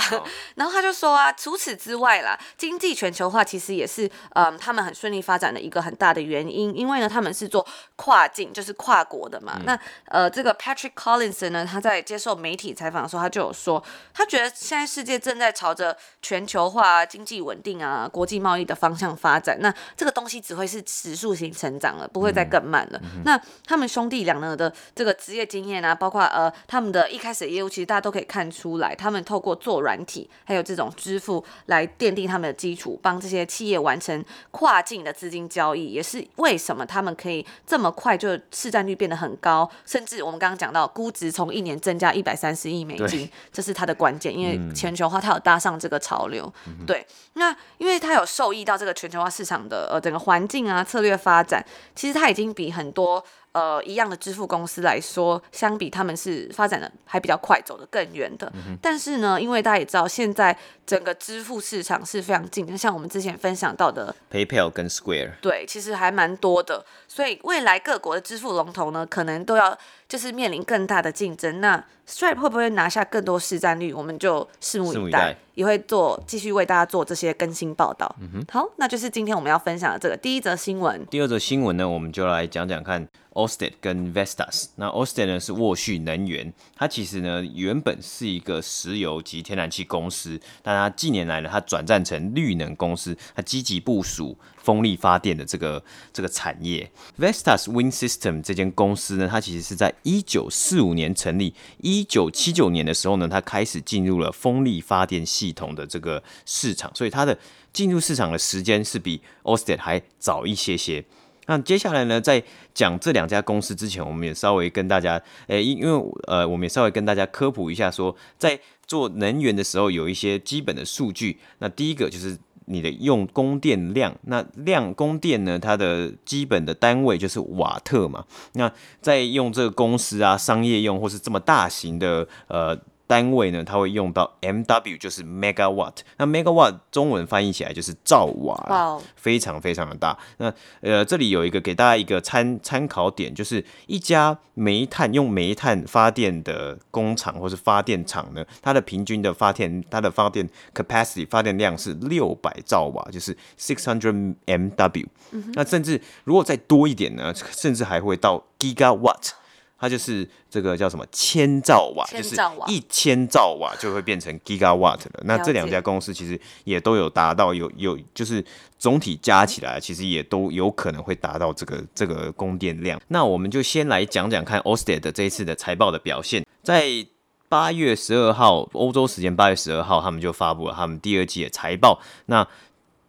[0.55, 7.65] 然后他就说啊，除此之外啦，经济全球化其实也是嗯他们很顺利发展的一个很大的原因，因为呢他们是做
[7.95, 9.53] 跨境，就是跨国的嘛。
[9.59, 13.81] 嗯、那呃这个 Patrick Collinson 呢，他在接受媒体采访的时候，他就有说，
[14.13, 19.57] 他觉得现在世界正在朝着全球化、经济稳定啊、国际贸易的方向发展。
[19.61, 22.65] 那这个东西只会是指数型成长了，不会再更。
[22.65, 52.55] 慢了，那他们兄弟俩呢的这个职业经验啊，包括呃他们的一开始的业务，其实大家都可以看出来，他们透过做软体，还有这种支付来奠定他们的基础，帮这些企业完成跨境的资金交易，也是为什么他们可以这么快就市占率变得很高，甚至我们刚刚讲到估值从一年增加一百三十亿美金，这是它的关键，因为全球化它有搭上这个潮流，嗯、对，那因为它有受益到这个全球化市场的呃整个环境啊策略发展，其实它已经。
[52.55, 53.21] 比很多
[53.55, 58.51] 呃一样的支付公司来说，相比他们是发展的还比较快，走得更远的。
[58.53, 66.85] 嗯、但是呢，因为大家也知道，现在整个支付市场是非常竞争，像我们之前分享到的 PayPal 跟 Square，对，其实还蛮多的。
[67.07, 71.61] 所以未来各国的支付龙头呢，可能都要就是面临更大的竞争。
[71.61, 73.91] 那 Stripe 会不会拿下更多市占率？
[73.91, 78.15] 我们就拭目以待，也会做继续为大家做这些更新报道。
[78.19, 81.05] 嗯哼，好，那就是今天我们要分享的这个第一则新闻。
[81.07, 83.07] 第二则新闻呢，我们就来讲讲看。
[83.35, 96.91] Ørsted 跟 Vestas，那 Ørsted 呢是沃旭能源，它其实呢原本是一个石油及天然气公司，但它近年来呢，它转战成绿能公司，它积极部署风力发电的这个这个产业。
[97.19, 107.37] Vestas Wind System 这间公司呢，它其实是在一九四五年成立，一九七九年的时候呢，它开始进入了风力发电系统的这个市场，所以它的
[107.71, 111.05] 进入市场的时间是比 o s t e d 还早一些些。
[111.47, 121.37] 那接下来呢，在讲这两家公司之前，我们也稍微跟大家，诶，因因为呃，我们也稍微跟大家科普一下，说在做能源的时候，有一些基本的数据。
[121.59, 128.25] 那第一个就是你的用供电量，那量供电呢，它的基本的单位就是瓦特嘛。
[128.53, 132.77] 那在用这个公司啊，商业用或是这么大型的呃。
[133.07, 135.97] 单位呢，它会用到 MW，就是 megawatt。
[136.17, 139.01] 那 megawatt 中文翻译起来就是兆瓦，Wow.
[139.15, 140.17] 非常非常的大。
[140.37, 155.05] 那呃，这里有一个给大家一个参参考点，就是一家煤炭用煤炭发电的工厂或是发电厂呢，它的平均的发电它的发电 capacity 发电量是六百兆瓦，就是 six hundred MW。
[155.53, 159.29] 那甚至如果再多一点呢，甚至还会到 gigawatt。
[159.77, 162.35] 它就是这个叫什么千兆瓦，就是
[162.67, 165.21] 一千兆瓦就会变成 gigawatt 了。
[165.23, 168.43] 那这两家公司其实也都有达到有有，就是
[168.79, 172.99] 总体加起来，其实也都有可能会达到这个这个供电量。
[173.09, 176.45] 那我们就先来讲讲看 Ørsted 的这一次的财报的表现。
[176.63, 177.05] 在
[177.49, 182.01] 八月十二号欧洲时间八月十二号，他们就发布了他们第二季的财报。
[182.27, 182.47] 那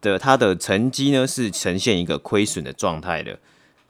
[0.00, 3.38] 的它的成绩呢是呈现一个亏损的状态的。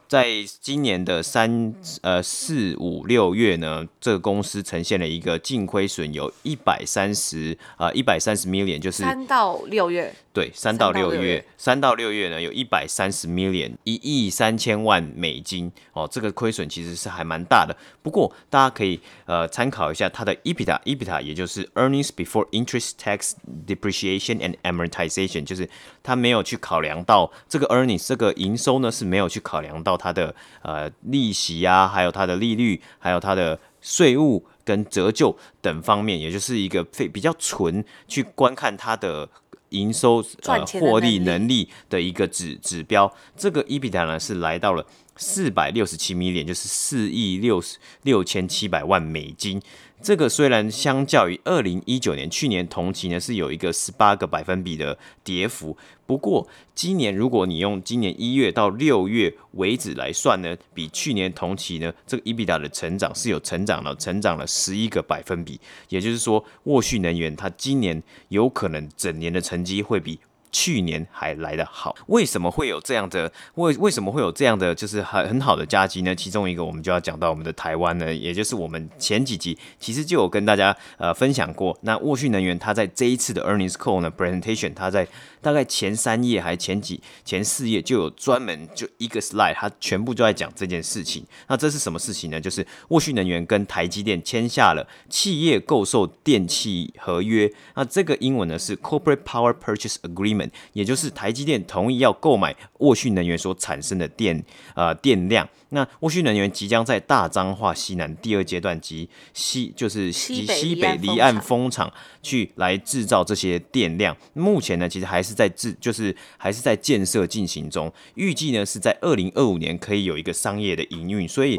[0.09, 0.29] 在
[0.61, 10.15] 今年的三呃四五六月呢，这个公司呈现了一个净亏损，有一百三十啊一百三十 million，就是三到六月。
[10.33, 17.75] 对，三到六月，三到六月呢，有一百三十 million，一亿三千万美金哦，这个亏损其实是还蛮大的。
[18.03, 23.33] 不过大家可以呃参考一下它的 EBITDA，EBITDA 也就是 earnings before interest, tax,
[23.67, 25.67] depreciation and amortization，就是
[26.07, 39.29] 它没有去考量到这个 earnings 这个营收呢是没有去考量到它的呃利息啊，还有它的利率，还有它的税务跟折旧等方面，也就是一个非比较纯去观看它的。
[39.71, 49.61] 营收呃获利能力的一个指指标，这个 EBITDA 呢是来到了四百六十七 million，就是四亿六十六千七百万美金。
[50.07, 70.21] 这个虽然相较于二零一九年去年同期呢是有一个十八个百分比的跌幅，不过今年如果你用今年一月到六月为止来算呢，比去年同期呢这个 EBITDA 的成长是有成长了，成长了十一个百分比，也就是说沃旭能源它今年有可能整年的成绩会比。
[70.57, 73.31] 去年还来得好，为什么会有这样的？
[73.57, 74.75] 为为什么会有这样的？
[74.75, 76.15] 就是很很好的佳绩呢？
[76.15, 81.79] 其中一个我们就要讲到我们的台湾呢，也就是我们前几集其实就有跟大家呃分享过。
[81.83, 85.07] 那沃讯能源它在这一次的 earnings call 呢 presentation，它在
[85.43, 91.23] 大概前三页还前几前四页就有专门就一个 slide，它全部就在讲这件事情。
[91.49, 92.41] 那这是什么事情呢？
[92.41, 97.53] 就是沃讯能源跟台积电签下了企业购售电器合约。
[97.75, 100.46] 那这个英文呢是 corporate power purchase agreement。
[100.73, 104.43] 也就是台积电同意要购买沃旭能源所产生的电
[104.75, 114.17] 呃电量，那沃旭能源即将在大彰化西南第二阶段及西就是及西北离岸风场去来制造这些电量。
[114.35, 121.57] 目前呢，其实还是在制就是还是在建设进行中，预计呢是在二零二五年可以有一个商业的营运，所以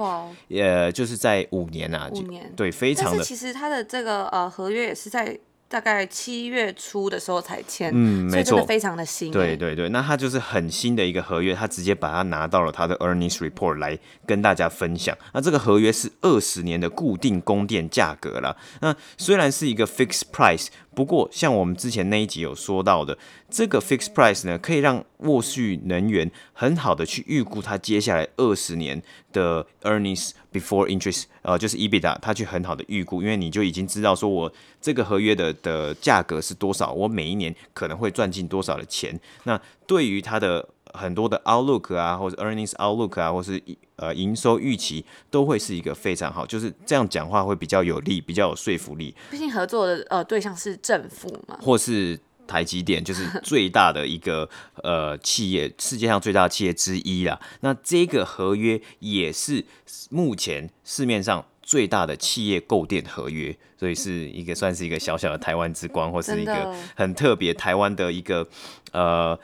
[0.49, 3.23] 呃就是在五年啊，五年对，非常的。
[3.23, 5.37] 其实它的这个呃合约也是在。
[5.69, 9.31] 大概七月初的时候才签，嗯，没错，非常的新。
[9.31, 15.17] 对对对，那他就是很新的一个合约，他直接把它拿到了他的 earnings report 来跟大家分享。
[15.33, 18.55] 那这个合约是二十年的固定供电价格了。
[18.81, 20.67] 那虽然是一个 fixed price。
[20.97, 23.15] 不过，像我们之前那一集有说到的，
[23.51, 28.99] 这个 fixed price 呢，可以让沃旭能源很好的去预估它接下来二十年
[29.31, 39.19] 的 earnings before interest，呃，就是 EBITDA，它去很好的预估，因为你就已经知道说我这个合约的的价格是多少，我每一年可能会赚进多少的钱。
[39.43, 43.61] 那对于它的很多的 outlook 啊，或者 earnings outlook 啊，或是
[43.95, 49.15] 呃营收预期，都会是一个非常好，就是这样讲话会比较有利，比较有说服力。
[49.29, 54.49] 毕竟合作的呃对象是政府嘛，或是台积电，就是最大的一个
[54.83, 57.39] 呃企业，世界上最大的企业之一啦。
[57.61, 59.63] 那这个合约也是
[60.09, 61.45] 目前市面上。
[61.67, 68.47] 最大的企业购电合约，所以是一个算是一个小小的台湾之光，或是一个很特别台湾的一个
[68.93, 69.37] 呃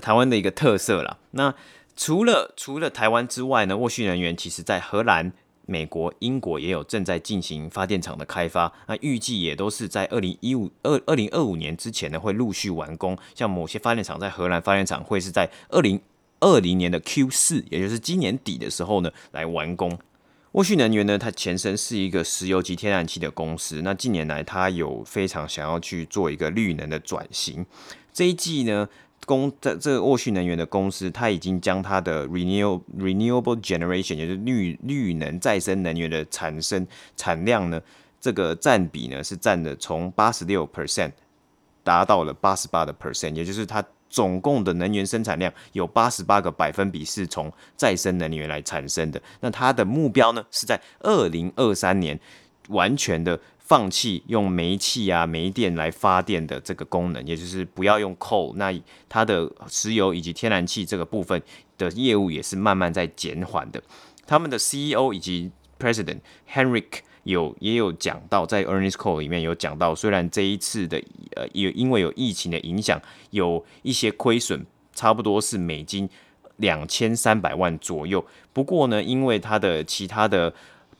[0.00, 1.18] 台湾的一个特色啦。
[1.32, 1.54] 那
[1.96, 5.32] 除了除了台湾之外呢，沃旭能源其实在荷兰、
[5.66, 13.16] 美国、英国也有正在进行发电厂的开发，那预计也都是在二零一五二二零二五年之前呢会陆续完工。
[13.34, 16.00] 像某些发电厂在荷兰发电厂会是在二零
[16.40, 19.98] 二零年的 Q 四，也就是今年底的时候呢来完工。
[20.52, 23.82] 沃旭能源呢，它前身是一个石油及天然气的公司。
[23.82, 27.66] 那近年来，它有非常想要去做一个绿能的转型。
[28.12, 28.88] 这一季呢，
[29.24, 37.80] 公这这个沃旭能源的公司，它已经将它的 renew renewable generation，也就是绿绿能再生能源的产生产量呢，
[38.20, 41.12] 这个占比呢是占的从八十六 percent
[41.82, 43.84] 达到了八十八的 percent，也就是它。
[44.10, 49.20] 总共的能源生产量有八十八个百分比是从再生能源来产生的。
[49.40, 52.16] 那它的目标呢，是在二零二三年
[52.68, 53.40] 完全的
[53.74, 58.54] 放弃用煤气啊、煤电来发电的这个功能，也就是不要用 coal。
[58.54, 58.72] 那
[59.08, 61.42] 它的石油以及天然气这个部分
[61.76, 63.82] 的业务也是慢慢在减缓的。
[64.24, 65.50] 他们的 CEO 以及
[65.80, 67.00] President Henrik。
[67.24, 71.02] 有也有讲到，在 earnings call 里面有讲到，虽然这一次的
[71.34, 73.00] 呃有因为有疫情的影响，
[73.30, 74.62] 有一些亏损，
[74.94, 76.06] 差不多是美金
[76.56, 78.22] 两千三百万左右。
[78.52, 80.52] 不过呢，因为它的其他的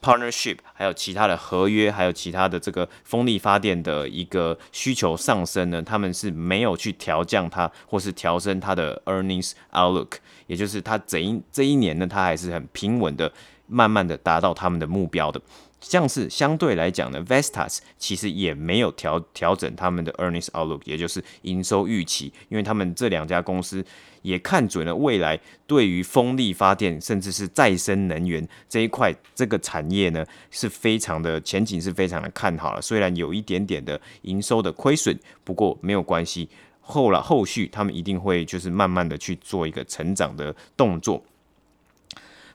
[0.05, 13.33] partnership，还有其他的合约，还有其他的这个风力发电的一个需求上升呢，他们是没有去调降它，或是调升它的 earnings outlook，也就是它整一这一年呢，它还是很平稳的，
[13.67, 15.41] 慢慢的达到他们的目标的。
[15.85, 23.85] 像是相对来讲呢，Vestas 其实也没有调调整他们的 earnings outlook，也就是营收预期，因为他们这两家公司
[24.23, 32.81] 也看准了未来对于风力发电甚至是再生能源这一块这个产业呢是非常的前景是非常的看好了。
[32.81, 35.15] 虽然有一点点的营收的亏损，
[35.45, 36.49] 不过没有关系，
[36.81, 41.23] 后了后续他们一定会就是慢慢的去做一个成长的动作。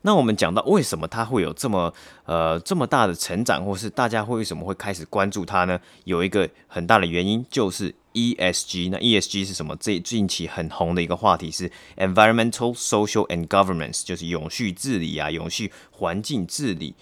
[0.02, 1.94] 那我们讲到为什么它会有这么
[2.26, 5.80] 呃这么大的成长，或是大家会为什么会开始关注它呢？
[6.06, 8.90] 有一个很大的原因就是 ESG。
[8.92, 9.76] 那 ESG 是什么？
[9.80, 16.96] 这近期很红的一个话题是 Environmental, Social and Governance，就是永续治理啊，永续环境治理。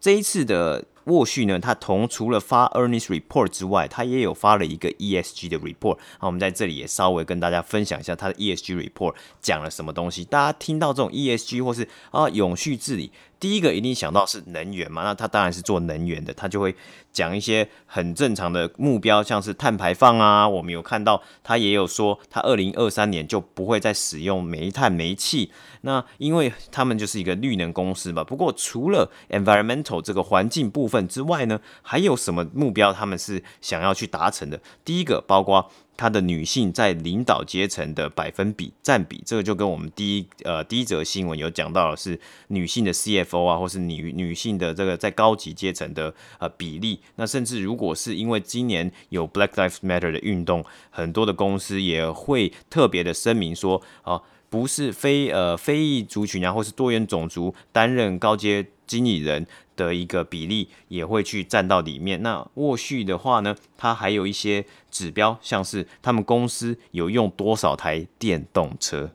[0.00, 0.84] 这一次的。
[1.04, 5.98] 沃旭呢，他同除了发 earnings report 之外，他也有发了一个 ESG 的 report。
[6.18, 10.24] 好我们在这里也稍微跟大家分享一下他的 ESG report 讲了什么东西。
[10.24, 13.10] 大家听到这种 ESG 或是啊永续治理。
[13.40, 16.74] 第一个一定想到是能源嘛，那他当然是做能源的，他就会
[17.12, 20.48] 讲一些很正常的目标，像是碳排放啊。
[20.48, 25.50] 我们有看到他也有说，他二零二三年就不会再使用煤炭、煤气。
[25.82, 28.24] 那因为他们就是一个绿能公司嘛。
[28.24, 34.60] 不过除了 environmental 这个环境部分之外呢，还有什么目标他们是想要去达成的？
[34.84, 35.70] 第一个包括。
[35.96, 42.18] 它的女性在领导阶层的百分比占比，这个就跟我们第一呃第一则新闻有讲到的是
[42.48, 47.00] 女性的 CFO 啊，或是女女性的这个在高级阶层的呃比例。
[47.16, 54.20] 那甚至如果是因为今年有 Black Lives Matter 的运动，很多的公司也会特别的声明说，啊，
[54.50, 62.22] 不是非呃非裔族群啊，或是多元种族担任高阶经理人的一个比例也会去占到里面。
[62.22, 69.10] 那沃旭的话呢，它还有一些指标，像是他们公司有用多少台电动车。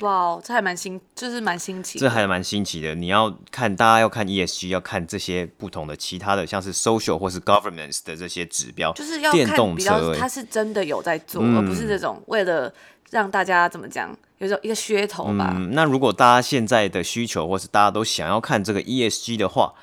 [0.00, 1.98] 哇，这还蛮新，就是蛮新奇。
[1.98, 2.94] 这还蛮新奇的。
[2.94, 12.72] 你要看，大家要看 ESG，要看这些不同的其他的，像是 social 或是 governance 的这些指标，就是要看电动车，它是真的有在做，嗯、而不是这种为了
[13.10, 14.16] 让大家怎么讲。
[14.38, 15.52] 有种一个噱头吧。
[15.54, 19.74] 嗯，那如果大家现在的需求，或是大家都想要看这个 ESG 的话，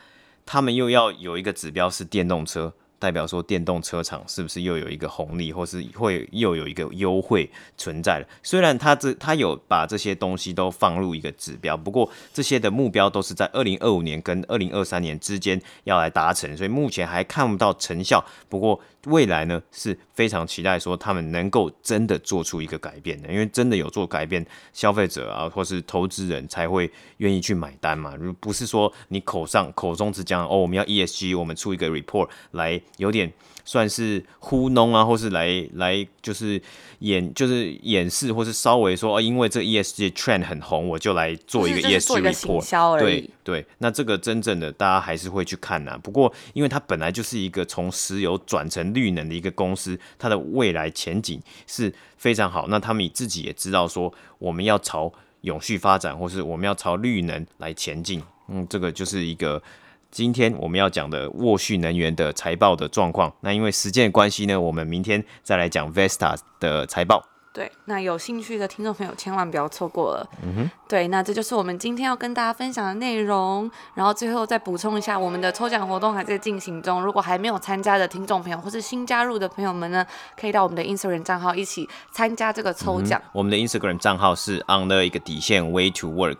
[0.47, 2.73] 他们又要有一个指标是电动车。
[2.99, 8.27] 代表说，电动车厂是不是又有一个红利，或是会又有一个优惠存在了？
[8.41, 18.23] 虽然他这他有把这些东西都放入一个指标，不过这些的目标都是在二零二五年跟二零二三年之间要来达成，所以目前还看不到成效。
[18.49, 24.43] 不过未来呢是非常期待说他们能够真的做出一个改变的，因为真的有做改变，
[24.73, 28.15] 消费者啊或是投资人才会愿意去买单嘛。
[28.15, 32.81] 如不是说你口上口中只讲哦，我们要 ESG，我们出一个 report 来。
[32.95, 33.31] 有点。
[33.69, 36.61] 算是糊弄啊，或是来来就是
[36.99, 42.97] 演就是演示，或是稍微说哦，因为这 ESG trend 很红，我就来做一个 ESG report。
[42.97, 45.99] 对对，那这个真正的大家还是会去看呐、啊。
[46.01, 52.67] 不过，因为它本来就是一个从石油转成绿能的一个公司，它的未来前景是非常好。
[52.69, 55.11] 那他们自己也知道说，我们要朝
[55.41, 58.23] 永续发展，或是我们要朝绿能来前进。
[58.47, 59.61] 嗯，这个就是一个。
[60.09, 67.23] 今天我们要讲的沃旭能源的财报的状况，那因为时间的关系呢，我们明天再来讲 Vestas 的财报。
[67.53, 70.29] 对，那有兴趣的听众朋友千万不要错过了。
[70.43, 73.69] 嗯哼，对，那这就是我们今天要跟大家分享的内容。
[73.95, 80.05] 然后最后再补充一下，我们的抽奖活动还在进行中，如果还没有参加的听众朋友或是新加入的朋友们呢，
[80.39, 83.19] 可以到我们的 Instagram 账号一起参加这个抽奖。
[83.23, 83.29] 嗯。
[83.33, 86.37] 我们的 Instagram 账号是 under 一个底线 way to work。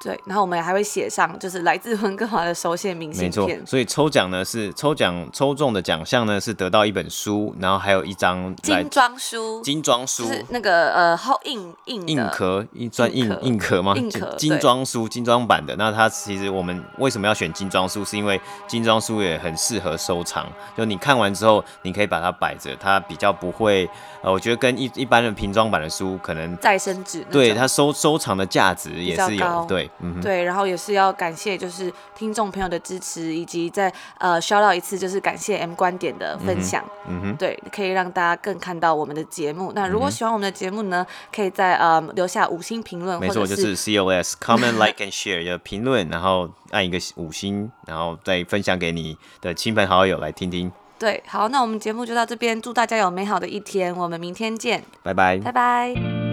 [0.00, 3.46] 对，然后我们还会写上就是来自温哥华的手写明信片。
[3.46, 9.60] 没错，所以抽奖呢是抽奖抽中的奖项呢是得到一本书，然后还有一张精装书。
[9.62, 13.94] 精装书是那个呃厚硬硬硬壳一砖硬硬壳吗？
[13.96, 15.74] 硬壳精装书精装版的。
[15.76, 18.04] 那它其实我们为什么要选精装书？
[18.04, 20.46] 是因为精装书也很适合收藏，
[20.76, 23.90] 就你看完之后，你可以把它摆着，它比较不会
[24.22, 29.88] 呃，我觉得跟一一般的平装版的书可能再生纸，对它收收藏的价值也是有对。
[30.00, 39.72] 嗯，对，然后也是要感谢，就是听众朋友的支持，以及再呃 shout out 一次，就是感谢 M 观点的分享，嗯哼，对，可以让大家更看到我们的节目。
[39.74, 50.72] 那如果喜欢我们的节目呢，可以在呃留下五星评论，没错，就是 COS comment like and share 的评论，然后按一个五星，然后再分享给你的亲朋好友来听听。
[50.98, 56.27] 对，好，那我们节目就到这边，祝大家有美好的一天，我们明天见，拜拜，拜拜。